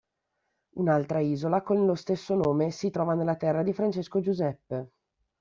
Un'altra 0.77 1.19
isola 1.21 1.61
con 1.61 1.85
lo 1.85 1.93
stesso 1.93 2.33
nome 2.33 2.71
si 2.71 2.89
trova 2.89 3.13
nella 3.13 3.35
terra 3.35 3.61
di 3.61 3.71
Francesco 3.71 4.19
Giuseppe. 4.19 4.91